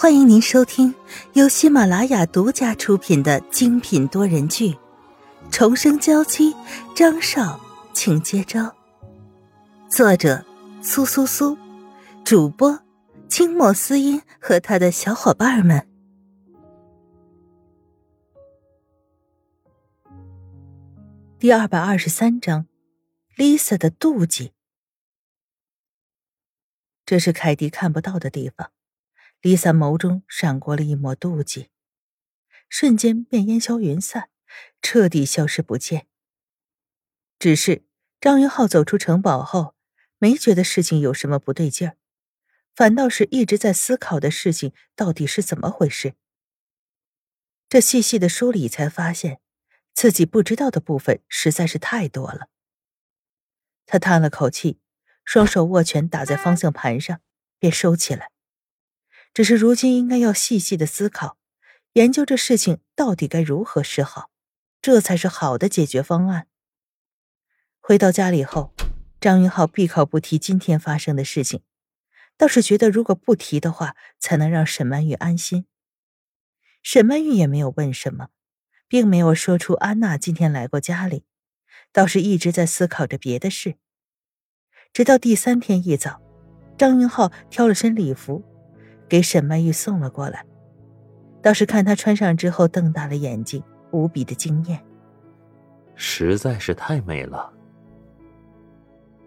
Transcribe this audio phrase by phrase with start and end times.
[0.00, 0.94] 欢迎您收听
[1.34, 4.70] 由喜马拉雅独家出品的精品多人剧
[5.50, 6.54] 《重生娇妻》，
[6.96, 7.60] 张少，
[7.92, 8.74] 请接招。
[9.90, 10.42] 作者：
[10.82, 11.54] 苏苏苏，
[12.24, 12.80] 主播：
[13.28, 15.86] 清末思音和他的小伙伴们。
[21.38, 22.66] 第二百二十三章
[23.36, 24.54] ，Lisa 的妒忌。
[27.04, 28.70] 这是凯蒂看不到的地方。
[29.42, 31.70] Lisa 眸中闪过了一抹妒忌，
[32.68, 34.28] 瞬间便烟消云散，
[34.82, 36.06] 彻底消失不见。
[37.38, 37.84] 只是
[38.20, 39.74] 张云浩走出城堡后，
[40.18, 41.96] 没觉得事情有什么不对劲儿，
[42.74, 46.14] 反倒是一直在思考的事情到底是怎么回事。
[47.70, 49.40] 这细细的梳理，才发现
[49.94, 52.48] 自己不知道的部分实在是太多了。
[53.86, 54.78] 他叹了口气，
[55.24, 57.22] 双手握拳打在方向盘上，
[57.58, 58.30] 便收起来。
[59.32, 61.38] 只是如今应该要细细的思考，
[61.92, 64.30] 研究这事情到底该如何是好，
[64.82, 66.48] 这才是好的解决方案。
[67.78, 68.74] 回到家里后，
[69.20, 71.62] 张云浩闭口不提今天发生的事情，
[72.36, 75.66] 倒是觉得如果不提的话，才能让沈曼玉安心。
[76.82, 78.28] 沈曼玉也没有问什么，
[78.88, 81.24] 并没有说出安娜今天来过家里，
[81.92, 83.76] 倒是一直在思考着别的事。
[84.92, 86.20] 直到第三天一早，
[86.76, 88.44] 张云浩挑了身礼服。
[89.10, 90.46] 给沈曼玉送了过来，
[91.42, 94.80] 倒是看她穿上之后，瞪大了眼睛，无比的惊艳，
[95.96, 97.52] 实在是太美了。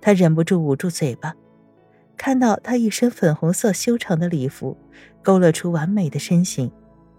[0.00, 1.34] 他忍不住捂住嘴巴，
[2.16, 4.76] 看到她一身粉红色修长的礼服，
[5.22, 6.70] 勾勒出完美的身形，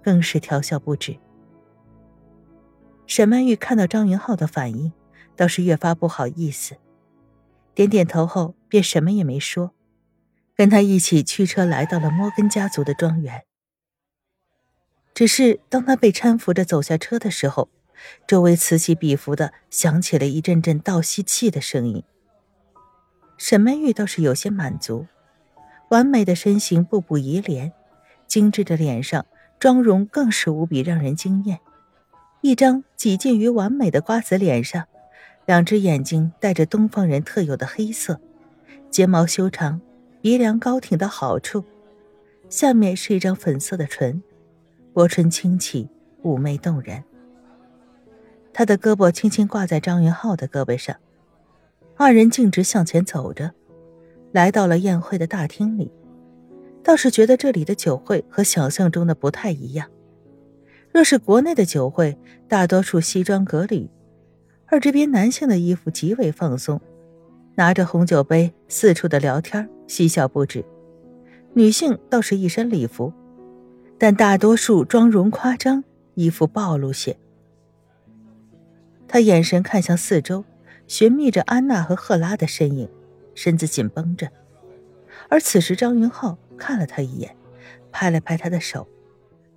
[0.01, 1.17] 更是调笑不止。
[3.05, 4.93] 沈曼玉看到张云浩的反应，
[5.35, 6.75] 倒是越发不好意思，
[7.73, 9.71] 点点头后，便什么也没说。
[10.55, 13.43] 跟他一起驱车来到了摩根家族的庄园。
[15.13, 17.69] 只是当他被搀扶着走下车的时候，
[18.27, 22.03] 周围此起彼伏的响起了一阵阵倒吸气的声音。
[23.37, 25.07] 沈曼玉倒是有些满足，
[25.89, 27.71] 完美的身形步步移莲，
[28.27, 29.25] 精致的脸上
[29.59, 31.59] 妆容更是无比让人惊艳。
[32.41, 34.87] 一张几近于完美的瓜子脸上，
[35.45, 38.19] 两只眼睛带着东方人特有的黑色，
[38.91, 39.81] 睫毛修长。
[40.25, 41.63] 鼻梁高挺的好处，
[42.49, 44.23] 下面是一张粉色的唇，
[44.91, 45.87] 薄唇轻启，
[46.23, 47.03] 妩媚动人。
[48.51, 50.95] 他的胳膊轻轻挂在张云浩的胳膊上，
[51.95, 53.51] 二人径直向前走着，
[54.31, 55.91] 来到了宴会的大厅里。
[56.81, 59.87] 倒是觉得这里的酒会和想象中的不太一样。
[60.91, 63.87] 若是国内的酒会，大多数西装革履，
[64.65, 66.81] 而这边男性的衣服极为放松。
[67.53, 70.63] 拿着红酒杯，四处的聊天，嬉笑不止。
[71.53, 73.13] 女性倒是一身礼服，
[73.97, 75.83] 但大多数妆容夸张，
[76.15, 77.17] 衣服暴露些。
[79.07, 80.43] 他眼神看向四周，
[80.87, 82.89] 寻觅着安娜和赫拉的身影，
[83.33, 84.29] 身子紧绷着。
[85.29, 87.35] 而此时，张云浩看了他一眼，
[87.91, 88.87] 拍了拍他的手，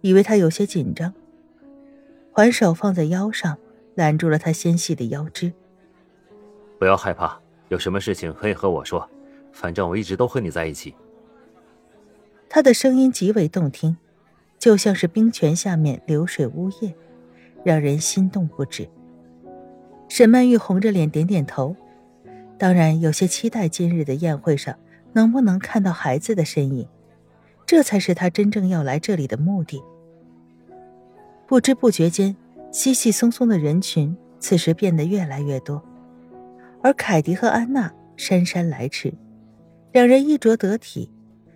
[0.03, 1.13] 以为他有些紧张，
[2.33, 3.59] 环手放在腰上，
[3.95, 5.53] 揽住了他纤细的腰肢。
[6.79, 7.41] 不要害怕。
[7.69, 9.07] 有什么事情可以和我说，
[9.53, 10.95] 反正我一直都和你在一起。
[12.49, 13.97] 他的声音极为动听，
[14.59, 16.95] 就像是冰泉下面流水呜咽，
[17.65, 18.89] 让人心动不止。
[20.09, 21.77] 沈曼玉红着脸点点头，
[22.57, 24.75] 当然有些期待今日的宴会上
[25.13, 26.89] 能不能看到孩子的身影，
[27.67, 29.83] 这才是他真正要来这里的目的。
[31.47, 32.35] 不知不觉间，
[32.73, 35.83] 稀稀松松的人群此时变得越来越多。
[36.83, 39.13] 而凯蒂和安娜姗姗来迟，
[39.93, 41.11] 两人衣着得体，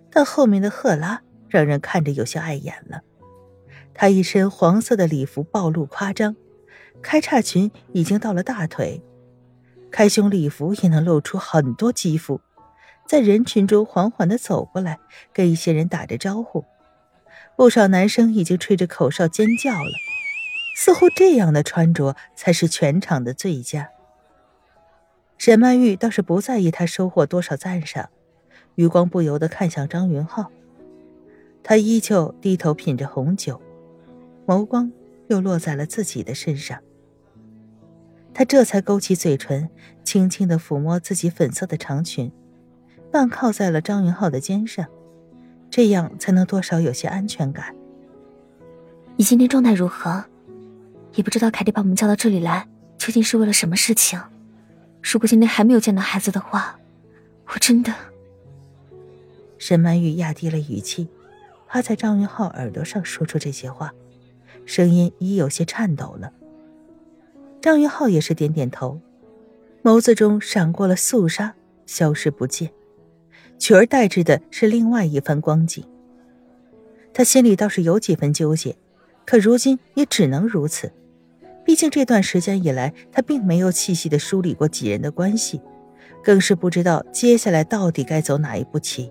[0.09, 3.01] 但后面的赫拉让人看着有些碍眼了。
[3.93, 6.35] 她一身黄色的礼服暴露夸张，
[7.01, 9.01] 开叉裙已经到了大腿，
[9.91, 12.41] 开胸礼服也能露出很多肌肤，
[13.07, 14.99] 在人群中缓缓地走过来，
[15.31, 16.65] 跟一些人打着招呼。
[17.55, 19.91] 不少男生已经吹着口哨尖叫了，
[20.75, 23.89] 似乎这样的穿着才是全场的最佳。
[25.37, 28.09] 沈曼玉倒是不在意他收获多少赞赏，
[28.75, 30.51] 余光不由得看向张云浩，
[31.61, 33.61] 他依旧低头品着红酒，
[34.45, 34.91] 眸光
[35.27, 36.79] 又落在了自己的身上。
[38.33, 39.69] 他这才勾起嘴唇，
[40.03, 42.31] 轻轻的抚摸自己粉色的长裙，
[43.11, 44.87] 半靠在了张云浩的肩上，
[45.69, 47.75] 这样才能多少有些安全感。
[49.15, 50.25] 你今天状态如何？
[51.13, 52.67] 也不知道凯蒂把我们叫到这里来，
[52.97, 54.19] 究竟是为了什么事情？
[55.03, 56.79] 如果今天还没有见到孩子的话，
[57.49, 57.93] 我真的……
[59.65, 61.07] 沈曼玉压低了语气，
[61.69, 63.93] 趴在张云浩耳朵上说出这些话，
[64.65, 66.33] 声音已有些颤抖了。
[67.61, 68.99] 张云浩也是点点头，
[69.81, 71.55] 眸子中闪过了肃杀，
[71.85, 72.71] 消失不见，
[73.57, 75.81] 取而代之的是另外一番光景。
[77.13, 78.75] 他心里倒是有几分纠结，
[79.25, 80.91] 可如今也只能如此。
[81.63, 85.61] 毕竟这段时间以来，他并没有细细的梳理过几人的关系，
[86.21, 89.09] 更是不知道接下来到底该走哪一步棋。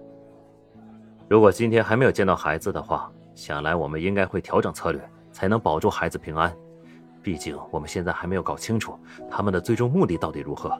[1.33, 5.01] 如果今天还没有见到孩子的话，想来我们应该会调整策略，
[5.33, 6.55] 才能保住孩子平安。
[7.23, 8.95] 毕竟我们现在还没有搞清楚
[9.31, 10.79] 他们的最终目的到底如何。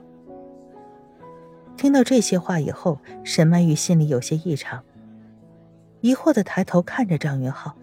[1.75, 4.79] 听到这些话以后，沈曼玉心里有些异常，
[6.01, 7.75] 疑惑的抬头看着张云浩。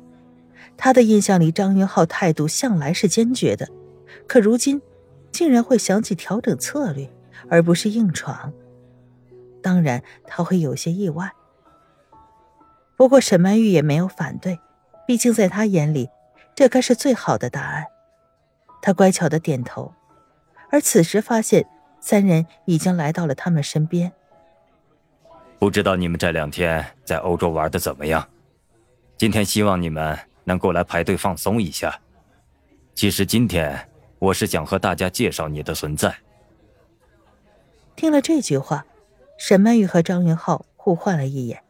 [0.77, 3.69] 他的印象里，张云浩态度向来是坚决的。
[4.29, 4.81] 可如今，
[5.33, 7.11] 竟然会想起调整策略，
[7.49, 8.53] 而不是硬闯。
[9.61, 11.33] 当然，他会有些意外。
[13.01, 14.61] 不过沈曼玉也没有反对，
[15.07, 16.11] 毕竟在她眼里，
[16.55, 17.87] 这该是最好的答案。
[18.83, 19.95] 她乖巧的点头，
[20.71, 21.67] 而此时发现
[21.99, 24.13] 三人已经来到了他们身边。
[25.59, 28.29] 不知道你们这两天在欧洲玩的怎么样？
[29.17, 31.99] 今天希望你们能过来排队放松一下。
[32.95, 33.89] 其实今天。
[34.19, 36.15] 我是想和大家介绍你的存在。
[37.97, 38.85] 听了这句话，
[39.39, 41.63] 沈曼玉和张云浩互换了一眼，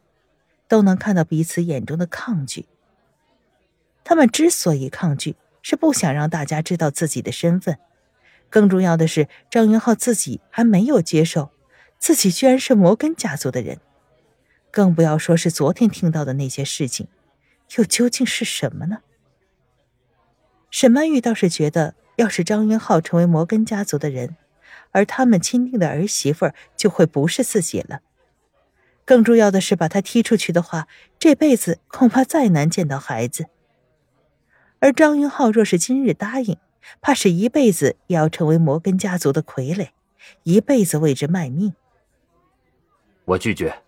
[0.71, 2.65] 都能看到彼此眼中的抗拒。
[4.05, 7.77] 他们之所以抗拒，是不想让大家知道自己的身份。
[8.49, 11.49] 更重要的是，张云浩自己还没有接受
[11.99, 13.81] 自己居然是摩根家族的人，
[14.71, 17.09] 更不要说是昨天听到的那些事情，
[17.75, 18.99] 又究竟是什么呢？
[20.69, 21.95] 沈曼玉倒是觉得。
[22.17, 24.35] 要是张云浩成为摩根家族的人，
[24.91, 28.01] 而他们钦定的儿媳妇就会不是自己了。
[29.05, 30.87] 更重要的是，把他踢出去的话，
[31.19, 33.47] 这辈子恐怕再难见到孩子。
[34.79, 36.57] 而张云浩若是今日答应，
[37.01, 39.89] 怕是一辈子也要成为摩根家族的傀儡，
[40.43, 41.73] 一辈子为之卖命。
[43.25, 43.81] 我拒绝。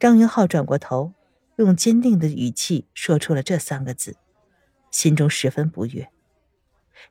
[0.00, 1.12] 张云浩转过头，
[1.56, 4.16] 用坚定的语气说出了这三个字，
[4.90, 6.08] 心中十分不悦。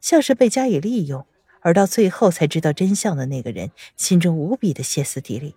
[0.02, 1.26] 像是被加以利用，
[1.62, 5.56] 而到最后才知道真相的那个人，心中无比的歇斯底里。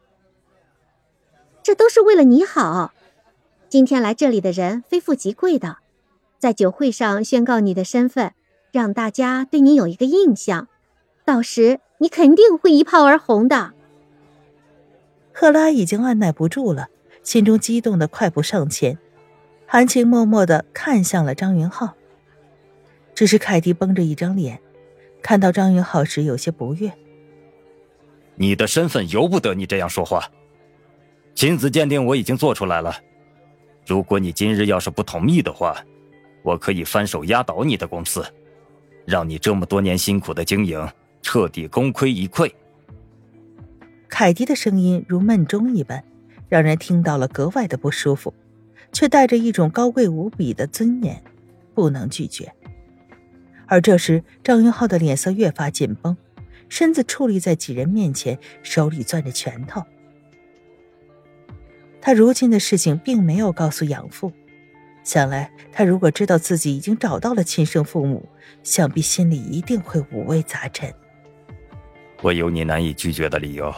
[1.63, 2.93] 这都是为了你好。
[3.69, 5.79] 今天来这里的人非富即贵的，
[6.39, 8.33] 在酒会上宣告你的身份，
[8.73, 10.69] 让大家对你有一个印象，
[11.25, 13.73] 到时你肯定会一炮而红的。
[15.33, 16.89] 赫拉已经按耐不住了，
[17.23, 18.99] 心中激动的快步上前，
[19.67, 21.95] 含情脉脉的看向了张云浩。
[23.15, 24.61] 只是凯蒂绷着一张脸，
[25.23, 26.91] 看到张云浩时有些不悦。
[28.37, 30.31] 你的身份由不得你这样说话。
[31.41, 32.95] 亲子鉴定我已经做出来了，
[33.87, 35.75] 如果你今日要是不同意的话，
[36.43, 38.23] 我可以翻手压倒你的公司，
[39.07, 40.87] 让你这么多年辛苦的经营
[41.23, 42.53] 彻底功亏一篑。
[44.07, 46.05] 凯迪的声音如闷钟一般，
[46.47, 48.35] 让人听到了格外的不舒服，
[48.93, 51.25] 却带着一种高贵无比的尊严，
[51.73, 52.53] 不能拒绝。
[53.65, 56.15] 而这时，张云浩的脸色越发紧绷，
[56.69, 59.83] 身子矗立在几人面前，手里攥着拳头。
[62.03, 64.33] 他如今的事情并没有告诉养父，
[65.05, 68.27] 想来他如果知道自己已经找到了亲生父母，
[68.63, 70.93] 想必心里一定会五味杂陈。
[72.23, 73.73] 我有你难以拒绝的理由。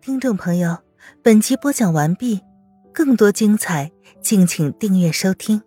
[0.00, 0.78] 听众朋友，
[1.22, 2.40] 本集播讲完毕，
[2.98, 5.62] 更多精彩，敬请订阅收听。